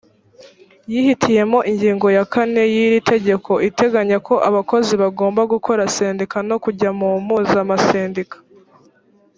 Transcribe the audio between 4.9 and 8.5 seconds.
bagomba gukora sendika no kujya mu mpuzamasendika